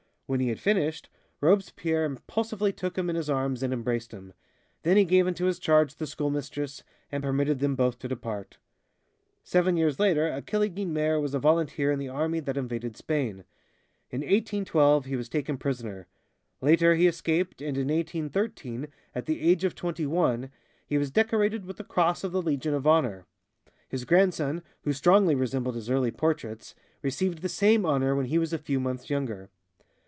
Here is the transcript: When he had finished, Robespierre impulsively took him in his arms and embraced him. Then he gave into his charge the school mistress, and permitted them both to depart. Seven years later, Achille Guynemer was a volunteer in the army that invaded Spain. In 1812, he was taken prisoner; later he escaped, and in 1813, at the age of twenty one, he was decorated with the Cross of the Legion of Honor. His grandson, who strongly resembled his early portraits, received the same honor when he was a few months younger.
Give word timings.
When 0.27 0.39
he 0.39 0.47
had 0.47 0.61
finished, 0.61 1.09
Robespierre 1.41 2.05
impulsively 2.05 2.71
took 2.71 2.97
him 2.97 3.09
in 3.09 3.17
his 3.17 3.29
arms 3.29 3.61
and 3.61 3.73
embraced 3.73 4.13
him. 4.13 4.31
Then 4.83 4.95
he 4.95 5.03
gave 5.03 5.27
into 5.27 5.43
his 5.43 5.59
charge 5.59 5.93
the 5.95 6.07
school 6.07 6.29
mistress, 6.29 6.83
and 7.11 7.21
permitted 7.21 7.59
them 7.59 7.75
both 7.75 7.99
to 7.99 8.07
depart. 8.07 8.57
Seven 9.43 9.75
years 9.75 9.99
later, 9.99 10.27
Achille 10.29 10.69
Guynemer 10.69 11.19
was 11.21 11.33
a 11.33 11.39
volunteer 11.39 11.91
in 11.91 11.99
the 11.99 12.07
army 12.07 12.39
that 12.39 12.55
invaded 12.55 12.95
Spain. 12.95 13.43
In 14.09 14.21
1812, 14.21 15.03
he 15.03 15.17
was 15.17 15.27
taken 15.27 15.57
prisoner; 15.57 16.07
later 16.61 16.95
he 16.95 17.07
escaped, 17.07 17.61
and 17.61 17.77
in 17.77 17.89
1813, 17.89 18.87
at 19.13 19.25
the 19.25 19.41
age 19.41 19.65
of 19.65 19.75
twenty 19.75 20.05
one, 20.05 20.49
he 20.85 20.97
was 20.97 21.11
decorated 21.11 21.65
with 21.65 21.75
the 21.75 21.83
Cross 21.83 22.23
of 22.23 22.31
the 22.31 22.41
Legion 22.41 22.73
of 22.73 22.87
Honor. 22.87 23.25
His 23.89 24.05
grandson, 24.05 24.63
who 24.85 24.93
strongly 24.93 25.35
resembled 25.35 25.75
his 25.75 25.89
early 25.89 26.11
portraits, 26.11 26.73
received 27.01 27.41
the 27.41 27.49
same 27.49 27.85
honor 27.85 28.15
when 28.15 28.27
he 28.27 28.37
was 28.37 28.53
a 28.53 28.57
few 28.57 28.79
months 28.79 29.09
younger. 29.09 29.49